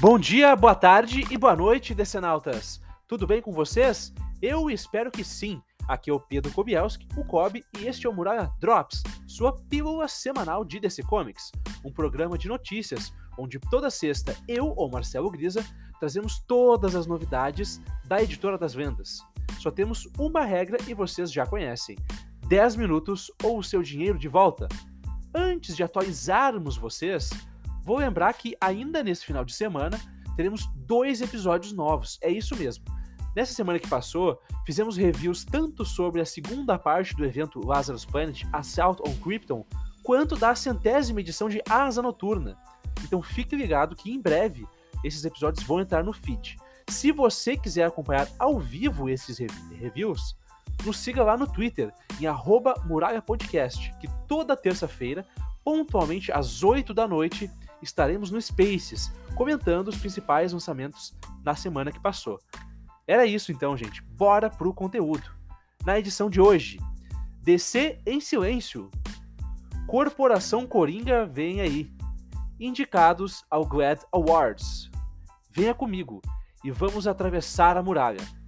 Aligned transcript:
Bom 0.00 0.18
dia, 0.18 0.56
boa 0.56 0.74
tarde 0.74 1.26
e 1.30 1.36
boa 1.36 1.54
noite, 1.54 1.94
decenautas. 1.94 2.80
Tudo 3.06 3.26
bem 3.26 3.42
com 3.42 3.52
vocês? 3.52 4.14
Eu 4.40 4.70
espero 4.70 5.10
que 5.10 5.22
sim. 5.22 5.60
Aqui 5.86 6.08
é 6.08 6.12
o 6.14 6.18
Pedro 6.18 6.50
Kobielski, 6.52 7.06
o 7.18 7.22
Kobe, 7.22 7.62
e 7.78 7.86
este 7.86 8.06
é 8.06 8.08
o 8.08 8.12
Muralha 8.14 8.50
Drops, 8.58 9.02
sua 9.26 9.54
pílula 9.54 10.08
semanal 10.08 10.64
de 10.64 10.80
DC 10.80 11.02
Comics, 11.02 11.52
um 11.84 11.92
programa 11.92 12.38
de 12.38 12.48
notícias 12.48 13.12
onde 13.36 13.60
toda 13.70 13.90
sexta 13.90 14.34
eu 14.48 14.72
ou 14.74 14.90
Marcelo 14.90 15.30
Grisa 15.30 15.62
trazemos 15.98 16.38
todas 16.48 16.96
as 16.96 17.06
novidades 17.06 17.78
da 18.06 18.22
editora 18.22 18.56
das 18.56 18.72
vendas. 18.72 19.18
Só 19.58 19.70
temos 19.70 20.08
uma 20.18 20.46
regra 20.46 20.78
e 20.88 20.94
vocês 20.94 21.30
já 21.30 21.44
conhecem: 21.44 21.98
10 22.48 22.76
minutos 22.76 23.30
ou 23.44 23.58
o 23.58 23.62
seu 23.62 23.82
dinheiro 23.82 24.18
de 24.18 24.28
volta. 24.28 24.66
Antes 25.34 25.76
de 25.76 25.82
atualizarmos 25.82 26.78
vocês, 26.78 27.28
Vou 27.84 27.98
lembrar 27.98 28.32
que 28.34 28.56
ainda 28.60 29.02
nesse 29.02 29.24
final 29.24 29.44
de 29.44 29.54
semana 29.54 29.98
teremos 30.36 30.68
dois 30.74 31.20
episódios 31.20 31.72
novos. 31.72 32.18
É 32.22 32.30
isso 32.30 32.56
mesmo. 32.56 32.84
Nessa 33.34 33.52
semana 33.52 33.78
que 33.78 33.88
passou, 33.88 34.40
fizemos 34.66 34.96
reviews 34.96 35.44
tanto 35.44 35.84
sobre 35.84 36.20
a 36.20 36.26
segunda 36.26 36.78
parte 36.78 37.14
do 37.14 37.24
evento 37.24 37.64
Lazarus 37.64 38.04
Planet 38.04 38.44
Assault 38.52 39.00
on 39.08 39.14
Krypton, 39.16 39.64
quanto 40.02 40.36
da 40.36 40.54
centésima 40.54 41.20
edição 41.20 41.48
de 41.48 41.62
Asa 41.68 42.02
Noturna. 42.02 42.58
Então 43.04 43.22
fique 43.22 43.54
ligado 43.54 43.94
que 43.94 44.10
em 44.10 44.20
breve 44.20 44.66
esses 45.04 45.24
episódios 45.24 45.64
vão 45.64 45.80
entrar 45.80 46.02
no 46.02 46.12
feed. 46.12 46.56
Se 46.88 47.12
você 47.12 47.56
quiser 47.56 47.84
acompanhar 47.84 48.28
ao 48.38 48.58
vivo 48.58 49.08
esses 49.08 49.38
reviews, 49.78 50.36
nos 50.84 50.96
siga 50.96 51.22
lá 51.22 51.36
no 51.36 51.46
Twitter, 51.46 51.92
em 52.20 52.26
Muralha 52.88 53.22
Podcast, 53.22 53.94
que 54.00 54.08
toda 54.26 54.56
terça-feira, 54.56 55.24
pontualmente 55.62 56.32
às 56.32 56.62
8 56.62 56.92
da 56.92 57.06
noite, 57.06 57.50
estaremos 57.82 58.30
no 58.30 58.40
Spaces, 58.40 59.12
comentando 59.34 59.88
os 59.88 59.96
principais 59.96 60.52
lançamentos 60.52 61.16
da 61.42 61.54
semana 61.54 61.90
que 61.92 62.00
passou. 62.00 62.38
Era 63.06 63.26
isso 63.26 63.50
então, 63.50 63.76
gente. 63.76 64.02
Bora 64.02 64.48
pro 64.48 64.74
conteúdo. 64.74 65.30
Na 65.84 65.98
edição 65.98 66.28
de 66.28 66.40
hoje, 66.40 66.78
DC 67.42 67.98
em 68.06 68.20
silêncio. 68.20 68.90
Corporação 69.86 70.66
Coringa 70.66 71.26
vem 71.26 71.60
aí. 71.60 71.90
Indicados 72.58 73.44
ao 73.50 73.64
Glad 73.64 74.02
Awards. 74.12 74.90
Venha 75.50 75.74
comigo 75.74 76.20
e 76.62 76.70
vamos 76.70 77.06
atravessar 77.06 77.76
a 77.76 77.82
muralha. 77.82 78.39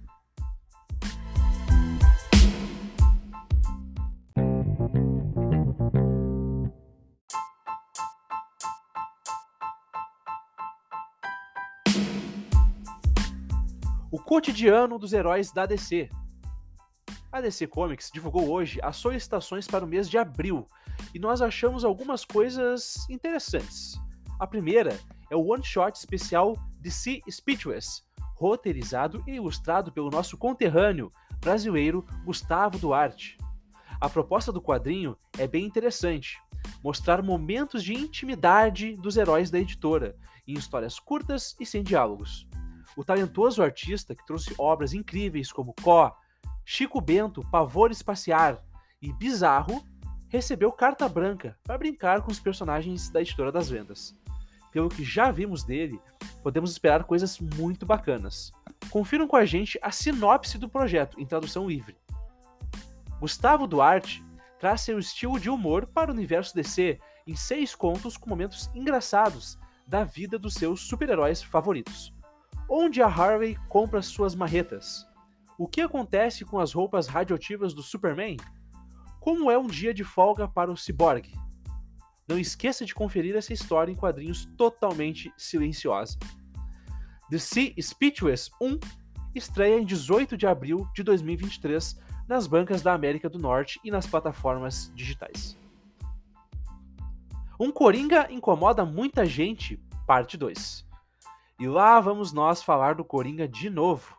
O 14.13 14.19
cotidiano 14.19 14.99
dos 14.99 15.11
heróis 15.11 15.51
da 15.51 15.65
DC. 15.65 16.07
A 17.31 17.41
DC 17.41 17.65
Comics 17.65 18.11
divulgou 18.13 18.47
hoje 18.47 18.79
as 18.83 18.97
solicitações 18.97 19.65
para 19.65 19.83
o 19.83 19.87
mês 19.87 20.07
de 20.07 20.19
abril 20.19 20.67
e 21.15 21.17
nós 21.17 21.41
achamos 21.41 21.83
algumas 21.83 22.23
coisas 22.23 23.09
interessantes. 23.09 23.99
A 24.39 24.45
primeira 24.45 24.99
é 25.31 25.35
o 25.35 25.43
one-shot 25.43 25.97
especial 25.97 26.55
DC 26.79 27.21
Speechless, 27.27 28.03
roteirizado 28.35 29.23
e 29.25 29.31
ilustrado 29.31 29.91
pelo 29.91 30.11
nosso 30.11 30.37
conterrâneo 30.37 31.09
brasileiro 31.39 32.05
Gustavo 32.23 32.77
Duarte. 32.77 33.35
A 33.99 34.07
proposta 34.07 34.51
do 34.51 34.61
quadrinho 34.61 35.17
é 35.39 35.47
bem 35.47 35.65
interessante, 35.65 36.37
mostrar 36.83 37.23
momentos 37.23 37.83
de 37.83 37.95
intimidade 37.95 38.95
dos 38.95 39.17
heróis 39.17 39.49
da 39.49 39.57
editora, 39.57 40.15
em 40.47 40.53
histórias 40.53 40.99
curtas 40.99 41.55
e 41.59 41.65
sem 41.65 41.81
diálogos. 41.81 42.45
O 42.95 43.03
talentoso 43.03 43.63
artista 43.63 44.13
que 44.15 44.25
trouxe 44.25 44.53
obras 44.57 44.93
incríveis 44.93 45.51
como 45.51 45.73
Có, 45.81 46.15
Chico 46.65 47.01
Bento, 47.01 47.41
Pavor 47.49 47.91
Espaciar 47.91 48.63
e 49.01 49.11
Bizarro, 49.11 49.83
recebeu 50.29 50.71
carta 50.71 51.07
branca 51.09 51.57
para 51.63 51.77
brincar 51.77 52.21
com 52.21 52.31
os 52.31 52.39
personagens 52.39 53.09
da 53.09 53.21
editora 53.21 53.51
das 53.51 53.69
vendas. 53.69 54.15
Pelo 54.71 54.89
que 54.89 55.03
já 55.03 55.29
vimos 55.29 55.63
dele, 55.63 55.99
podemos 56.41 56.71
esperar 56.71 57.03
coisas 57.03 57.39
muito 57.39 57.85
bacanas. 57.85 58.51
Confiram 58.89 59.27
com 59.27 59.35
a 59.35 59.45
gente 59.45 59.77
a 59.81 59.91
sinopse 59.91 60.57
do 60.57 60.69
projeto 60.69 61.19
em 61.19 61.25
tradução 61.25 61.67
livre. 61.67 61.95
Gustavo 63.19 63.67
Duarte 63.67 64.23
traz 64.59 64.81
seu 64.81 64.99
estilo 64.99 65.39
de 65.39 65.49
humor 65.49 65.87
para 65.87 66.11
o 66.11 66.13
universo 66.13 66.55
DC 66.55 66.99
em 67.25 67.35
seis 67.35 67.75
contos 67.75 68.17
com 68.17 68.29
momentos 68.29 68.69
engraçados 68.73 69.57
da 69.87 70.03
vida 70.03 70.39
dos 70.39 70.53
seus 70.53 70.81
super-heróis 70.81 71.41
favoritos. 71.41 72.12
Onde 72.69 73.01
a 73.01 73.07
Harvey 73.07 73.57
compra 73.67 74.01
suas 74.01 74.33
marretas? 74.33 75.05
O 75.57 75.67
que 75.67 75.81
acontece 75.81 76.45
com 76.45 76.59
as 76.59 76.73
roupas 76.73 77.07
radioativas 77.07 77.73
do 77.73 77.83
Superman? 77.83 78.37
Como 79.19 79.51
é 79.51 79.57
um 79.57 79.67
dia 79.67 79.93
de 79.93 80.03
folga 80.03 80.47
para 80.47 80.71
o 80.71 80.77
Cyborg? 80.77 81.29
Não 82.27 82.39
esqueça 82.39 82.85
de 82.85 82.95
conferir 82.95 83.35
essa 83.35 83.53
história 83.53 83.91
em 83.91 83.95
quadrinhos 83.95 84.45
totalmente 84.57 85.31
silenciosa. 85.37 86.17
The 87.29 87.37
Sea 87.37 87.73
Speechless 87.81 88.49
1 88.61 88.79
estreia 89.35 89.79
em 89.79 89.85
18 89.85 90.37
de 90.37 90.47
abril 90.47 90.87
de 90.95 91.03
2023 91.03 91.99
nas 92.27 92.47
bancas 92.47 92.81
da 92.81 92.93
América 92.93 93.29
do 93.29 93.39
Norte 93.39 93.79
e 93.83 93.91
nas 93.91 94.07
plataformas 94.07 94.91
digitais. 94.95 95.57
Um 97.59 97.71
Coringa 97.71 98.31
incomoda 98.31 98.85
muita 98.85 99.25
gente, 99.25 99.77
parte 100.07 100.37
2. 100.37 100.92
E 101.63 101.67
lá 101.69 101.97
vamos 102.01 102.33
nós 102.33 102.61
falar 102.61 102.95
do 102.95 103.05
Coringa 103.05 103.47
de 103.47 103.69
novo. 103.69 104.17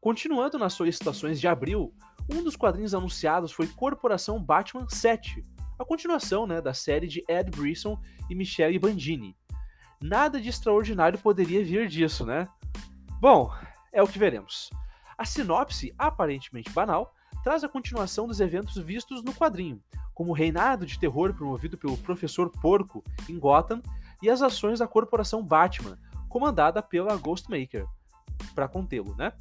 Continuando 0.00 0.56
nas 0.56 0.72
solicitações 0.74 1.40
de 1.40 1.48
abril, 1.48 1.92
um 2.32 2.44
dos 2.44 2.54
quadrinhos 2.54 2.94
anunciados 2.94 3.50
foi 3.50 3.66
Corporação 3.66 4.40
Batman 4.40 4.88
7, 4.88 5.42
a 5.76 5.84
continuação 5.84 6.46
né, 6.46 6.60
da 6.60 6.72
série 6.72 7.08
de 7.08 7.24
Ed 7.28 7.50
Brisson 7.50 8.00
e 8.30 8.36
Michele 8.36 8.78
Bandini. 8.78 9.36
Nada 10.00 10.40
de 10.40 10.48
extraordinário 10.48 11.18
poderia 11.18 11.64
vir 11.64 11.88
disso, 11.88 12.24
né? 12.24 12.46
Bom, 13.20 13.52
é 13.92 14.00
o 14.00 14.06
que 14.06 14.16
veremos. 14.16 14.70
A 15.18 15.24
sinopse, 15.24 15.92
aparentemente 15.98 16.70
banal, 16.70 17.12
traz 17.42 17.64
a 17.64 17.68
continuação 17.68 18.28
dos 18.28 18.38
eventos 18.38 18.78
vistos 18.78 19.24
no 19.24 19.34
quadrinho, 19.34 19.82
como 20.14 20.30
o 20.30 20.34
reinado 20.34 20.86
de 20.86 21.00
terror 21.00 21.34
promovido 21.34 21.76
pelo 21.76 21.98
Professor 21.98 22.48
Porco 22.48 23.02
em 23.28 23.36
Gotham 23.40 23.82
e 24.22 24.30
as 24.30 24.40
ações 24.40 24.78
da 24.78 24.86
Corporação 24.86 25.42
Batman, 25.42 25.98
comandada 26.36 26.82
pela 26.82 27.16
Ghostmaker, 27.16 27.86
para 28.54 28.68
contê-lo, 28.68 29.16
né? 29.16 29.32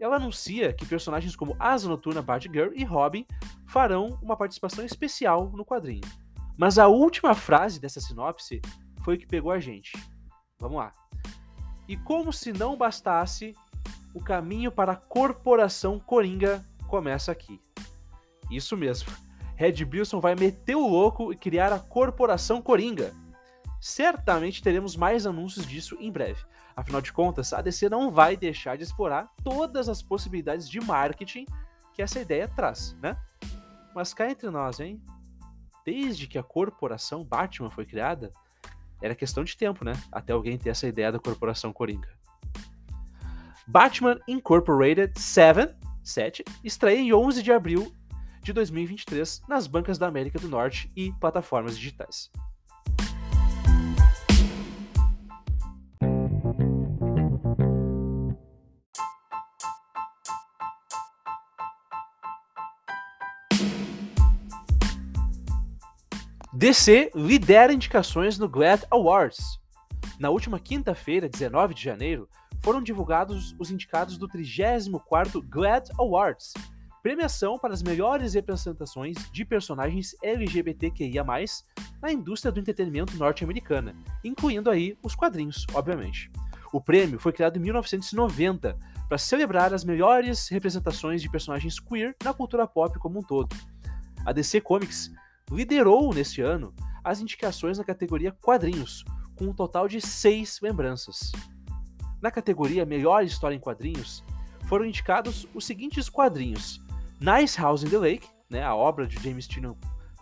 Ela 0.00 0.16
anuncia 0.16 0.72
que 0.72 0.86
personagens 0.86 1.36
como 1.36 1.54
Asa 1.58 1.86
Noturna, 1.90 2.22
Batgirl 2.22 2.72
e 2.74 2.84
Robin 2.84 3.26
farão 3.66 4.18
uma 4.22 4.34
participação 4.34 4.82
especial 4.82 5.50
no 5.50 5.62
quadrinho. 5.62 6.08
Mas 6.56 6.78
a 6.78 6.88
última 6.88 7.34
frase 7.34 7.78
dessa 7.78 8.00
sinopse 8.00 8.62
foi 9.04 9.16
o 9.16 9.18
que 9.18 9.26
pegou 9.26 9.52
a 9.52 9.60
gente. 9.60 9.92
Vamos 10.58 10.78
lá. 10.78 10.90
E 11.86 11.98
como 11.98 12.32
se 12.32 12.50
não 12.50 12.78
bastasse, 12.78 13.54
o 14.14 14.20
caminho 14.24 14.72
para 14.72 14.92
a 14.92 14.96
corporação 14.96 15.98
Coringa 15.98 16.64
começa 16.88 17.30
aqui. 17.30 17.60
Isso 18.50 18.74
mesmo. 18.74 19.12
Red 19.54 19.84
Bilson 19.84 20.18
vai 20.18 20.34
meter 20.34 20.76
o 20.76 20.88
louco 20.88 21.30
e 21.30 21.36
criar 21.36 21.74
a 21.74 21.78
corporação 21.78 22.62
Coringa 22.62 23.14
certamente 23.80 24.62
teremos 24.62 24.96
mais 24.96 25.26
anúncios 25.26 25.66
disso 25.66 25.96
em 26.00 26.10
breve. 26.10 26.42
Afinal 26.74 27.00
de 27.00 27.12
contas, 27.12 27.52
a 27.52 27.62
DC 27.62 27.88
não 27.88 28.10
vai 28.10 28.36
deixar 28.36 28.76
de 28.76 28.84
explorar 28.84 29.32
todas 29.42 29.88
as 29.88 30.02
possibilidades 30.02 30.68
de 30.68 30.80
marketing 30.80 31.46
que 31.94 32.02
essa 32.02 32.20
ideia 32.20 32.46
traz, 32.46 32.94
né? 33.00 33.16
Mas 33.94 34.12
cá 34.12 34.30
entre 34.30 34.50
nós, 34.50 34.78
hein? 34.78 35.00
Desde 35.84 36.26
que 36.26 36.36
a 36.36 36.42
corporação 36.42 37.24
Batman 37.24 37.70
foi 37.70 37.86
criada, 37.86 38.30
era 39.00 39.14
questão 39.14 39.44
de 39.44 39.56
tempo, 39.56 39.84
né? 39.84 39.92
Até 40.12 40.32
alguém 40.32 40.58
ter 40.58 40.70
essa 40.70 40.86
ideia 40.86 41.10
da 41.10 41.18
corporação 41.18 41.72
Coringa. 41.72 42.08
Batman 43.66 44.18
Incorporated 44.28 45.18
7, 45.18 45.74
7 46.04 46.44
estreia 46.62 46.98
em 46.98 47.12
11 47.12 47.42
de 47.42 47.52
abril 47.52 47.92
de 48.42 48.52
2023 48.52 49.42
nas 49.48 49.66
bancas 49.66 49.98
da 49.98 50.06
América 50.06 50.38
do 50.38 50.48
Norte 50.48 50.88
e 50.94 51.12
plataformas 51.14 51.76
digitais. 51.76 52.30
DC 66.56 67.10
lidera 67.14 67.70
indicações 67.70 68.38
no 68.38 68.48
GLAD 68.48 68.86
Awards. 68.90 69.60
Na 70.18 70.30
última 70.30 70.58
quinta-feira, 70.58 71.28
19 71.28 71.74
de 71.74 71.84
janeiro, 71.84 72.30
foram 72.62 72.82
divulgados 72.82 73.54
os 73.58 73.70
indicados 73.70 74.16
do 74.16 74.26
34º 74.26 75.42
GLAD 75.46 75.90
Awards, 75.98 76.54
premiação 77.02 77.58
para 77.58 77.74
as 77.74 77.82
melhores 77.82 78.32
representações 78.32 79.16
de 79.30 79.44
personagens 79.44 80.16
LGBTQIA+, 80.22 81.22
na 82.00 82.10
indústria 82.10 82.50
do 82.50 82.58
entretenimento 82.58 83.18
norte-americana, 83.18 83.94
incluindo 84.24 84.70
aí 84.70 84.96
os 85.02 85.14
quadrinhos, 85.14 85.66
obviamente. 85.74 86.30
O 86.72 86.80
prêmio 86.80 87.20
foi 87.20 87.34
criado 87.34 87.58
em 87.58 87.60
1990 87.60 88.78
para 89.06 89.18
celebrar 89.18 89.74
as 89.74 89.84
melhores 89.84 90.48
representações 90.48 91.20
de 91.20 91.28
personagens 91.28 91.78
queer 91.78 92.16
na 92.24 92.32
cultura 92.32 92.66
pop 92.66 92.98
como 92.98 93.18
um 93.18 93.22
todo. 93.22 93.54
A 94.24 94.32
DC 94.32 94.62
Comics 94.62 95.12
liderou 95.50 96.12
neste 96.12 96.42
ano 96.42 96.74
as 97.04 97.20
indicações 97.20 97.78
na 97.78 97.84
categoria 97.84 98.32
quadrinhos, 98.32 99.04
com 99.36 99.46
um 99.46 99.52
total 99.52 99.86
de 99.86 100.00
seis 100.00 100.60
lembranças. 100.60 101.32
Na 102.20 102.30
categoria 102.30 102.84
Melhor 102.84 103.22
História 103.22 103.54
em 103.54 103.60
Quadrinhos, 103.60 104.24
foram 104.66 104.84
indicados 104.84 105.46
os 105.54 105.64
seguintes 105.64 106.08
quadrinhos: 106.08 106.80
Nice 107.20 107.60
House 107.60 107.82
in 107.82 107.88
the 107.88 107.98
Lake, 107.98 108.28
né, 108.50 108.62
a 108.62 108.74
obra 108.74 109.06
de 109.06 109.22
James 109.22 109.46
Tynion 109.46 109.74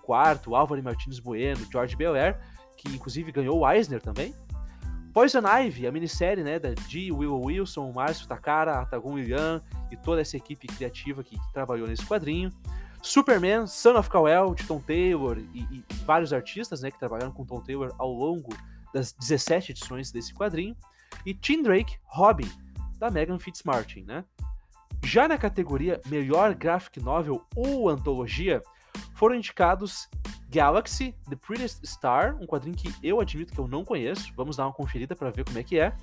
IV, 0.06 0.54
Álvaro 0.54 0.82
Martins 0.82 1.18
Bueno, 1.18 1.66
George 1.70 1.96
Belair, 1.96 2.38
que 2.76 2.88
inclusive 2.88 3.32
ganhou 3.32 3.60
o 3.60 3.70
Eisner 3.70 4.00
também. 4.00 4.34
Poison 5.14 5.42
Ivy, 5.46 5.86
a 5.86 5.92
minissérie 5.92 6.42
né, 6.42 6.58
da 6.58 6.74
G. 6.88 7.12
Will 7.12 7.40
Wilson, 7.40 7.92
Márcio 7.92 8.26
Takara, 8.26 8.80
Atagon 8.80 9.14
William 9.14 9.62
e 9.88 9.96
toda 9.96 10.20
essa 10.20 10.36
equipe 10.36 10.66
criativa 10.66 11.22
que, 11.22 11.38
que, 11.38 11.52
trabalhou 11.52 11.86
nesse 11.86 12.04
quadrinho. 12.04 12.50
Superman, 13.04 13.66
Son 13.66 13.98
of 13.98 14.08
Kal-El, 14.08 14.54
de 14.54 14.66
Tom 14.66 14.80
Taylor 14.80 15.36
e, 15.52 15.60
e, 15.70 15.84
vários 16.06 16.32
artistas 16.32 16.80
né, 16.80 16.90
que 16.90 16.98
trabalharam 16.98 17.30
com 17.30 17.44
Tom 17.44 17.60
Taylor 17.60 17.94
ao 17.98 18.10
longo 18.10 18.56
das 18.94 19.12
17 19.12 19.72
edições 19.72 20.10
desse 20.10 20.32
quadrinho. 20.32 20.74
E 21.26 21.34
Tim 21.34 21.62
Drake, 21.62 21.98
Robin, 22.04 22.50
da 22.98 23.10
Megan 23.10 23.38
Fitzmartin. 23.38 24.04
Né? 24.04 24.24
Já 25.02 25.28
na 25.28 25.36
categoria 25.36 26.00
Melhor 26.06 26.54
Graphic 26.54 26.98
Novel 26.98 27.44
ou 27.54 27.90
Antologia, 27.90 28.62
foram 29.12 29.34
indicados 29.34 30.08
Galaxy, 30.48 31.14
The 31.28 31.36
Prettiest 31.36 31.84
Star, 31.84 32.38
um 32.40 32.46
quadrinho 32.46 32.74
que 32.74 32.90
eu 33.02 33.20
admito 33.20 33.52
que 33.52 33.58
eu 33.58 33.68
não 33.68 33.84
conheço, 33.84 34.32
vamos 34.34 34.56
dar 34.56 34.64
uma 34.64 34.72
conferida 34.72 35.14
para 35.14 35.30
ver 35.30 35.44
como 35.44 35.58
é 35.58 35.62
que 35.62 35.78
é, 35.78 35.94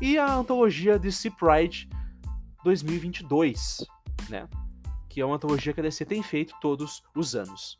e 0.00 0.16
a 0.16 0.32
antologia 0.32 1.00
DC 1.00 1.32
Pride 1.32 1.88
2022, 2.62 3.84
né? 4.28 4.48
Que 5.14 5.20
é 5.20 5.24
uma 5.24 5.36
antologia 5.36 5.72
que 5.72 5.78
a 5.78 5.82
DC 5.84 6.04
tem 6.06 6.24
feito 6.24 6.56
todos 6.60 7.00
os 7.14 7.36
anos. 7.36 7.78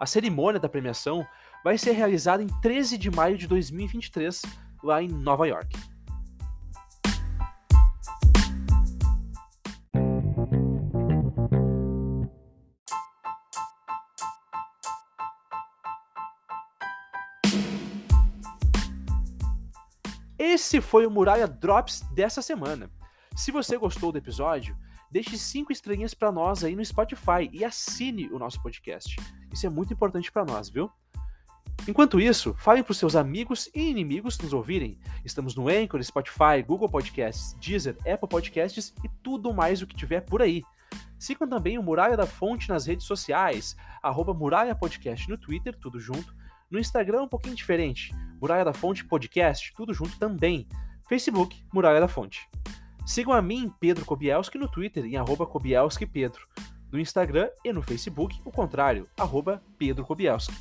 A 0.00 0.04
cerimônia 0.06 0.58
da 0.58 0.68
premiação 0.68 1.24
vai 1.62 1.78
ser 1.78 1.92
realizada 1.92 2.42
em 2.42 2.48
13 2.60 2.98
de 2.98 3.12
maio 3.12 3.38
de 3.38 3.46
2023, 3.46 4.42
lá 4.82 5.00
em 5.00 5.06
Nova 5.06 5.46
York. 5.46 5.78
Esse 20.36 20.80
foi 20.80 21.06
o 21.06 21.10
Muralha 21.10 21.46
Drops 21.46 22.00
dessa 22.12 22.42
semana. 22.42 22.90
Se 23.36 23.52
você 23.52 23.78
gostou 23.78 24.10
do 24.10 24.18
episódio, 24.18 24.76
deixe 25.10 25.36
cinco 25.38 25.72
estrelinhas 25.72 26.14
para 26.14 26.32
nós 26.32 26.64
aí 26.64 26.74
no 26.74 26.84
Spotify 26.84 27.48
e 27.52 27.64
assine 27.64 28.28
o 28.28 28.38
nosso 28.38 28.62
podcast. 28.62 29.16
Isso 29.52 29.66
é 29.66 29.70
muito 29.70 29.92
importante 29.92 30.30
para 30.30 30.44
nós, 30.44 30.68
viu? 30.68 30.90
Enquanto 31.88 32.18
isso, 32.18 32.54
falem 32.54 32.82
para 32.82 32.90
os 32.90 32.98
seus 32.98 33.14
amigos 33.14 33.70
e 33.74 33.90
inimigos 33.90 34.38
nos 34.38 34.52
ouvirem. 34.52 34.98
Estamos 35.24 35.54
no 35.54 35.68
Anchor, 35.68 36.02
Spotify, 36.02 36.62
Google 36.66 36.88
Podcasts, 36.88 37.54
Deezer, 37.60 37.96
Apple 38.00 38.28
Podcasts 38.28 38.92
e 39.04 39.08
tudo 39.22 39.54
mais 39.54 39.82
o 39.82 39.86
que 39.86 39.94
tiver 39.94 40.22
por 40.22 40.42
aí. 40.42 40.62
Sigam 41.18 41.48
também 41.48 41.78
o 41.78 41.82
Muralha 41.82 42.16
da 42.16 42.26
Fonte 42.26 42.68
nas 42.68 42.86
redes 42.86 43.06
sociais, 43.06 43.76
arroba 44.02 44.34
Muralha 44.34 44.74
Podcast 44.74 45.28
no 45.28 45.38
Twitter, 45.38 45.76
tudo 45.78 46.00
junto, 46.00 46.34
no 46.70 46.78
Instagram, 46.78 47.22
um 47.22 47.28
pouquinho 47.28 47.54
diferente. 47.54 48.12
Muralha 48.40 48.64
da 48.64 48.72
Fonte 48.72 49.04
Podcast, 49.04 49.72
tudo 49.76 49.94
junto 49.94 50.18
também. 50.18 50.66
Facebook, 51.08 51.64
Muralha 51.72 52.00
da 52.00 52.08
Fonte. 52.08 52.48
Sigam 53.06 53.32
a 53.32 53.40
mim, 53.40 53.72
Pedro 53.78 54.04
Kobielski, 54.04 54.58
no 54.58 54.68
Twitter, 54.68 55.04
em 55.04 55.16
arroba. 55.16 55.48
No 56.90 56.98
Instagram 56.98 57.48
e 57.64 57.72
no 57.72 57.80
Facebook, 57.80 58.40
o 58.44 58.50
contrário, 58.50 59.08
arroba 59.16 59.62
Pedro 59.78 60.04
Kobielski. 60.04 60.54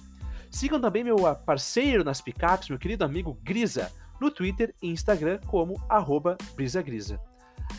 Sigam 0.52 0.80
também 0.80 1.04
meu 1.04 1.18
parceiro 1.44 2.04
nas 2.04 2.22
picapes, 2.22 2.70
meu 2.70 2.78
querido 2.78 3.04
amigo 3.04 3.34
Grisa, 3.44 3.92
no 4.22 4.30
Twitter 4.30 4.76
e 4.80 4.90
Instagram 4.90 5.40
como 5.48 5.84
arroba 5.90 6.38
brisagrisa. 6.56 7.20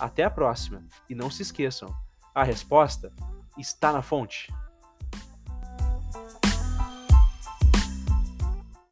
Até 0.01 0.25
a 0.25 0.31
próxima, 0.31 0.85
e 1.09 1.15
não 1.15 1.31
se 1.31 1.43
esqueçam, 1.43 1.89
a 2.35 2.43
resposta 2.43 3.13
está 3.57 3.93
na 3.93 4.03
fonte. 4.03 4.53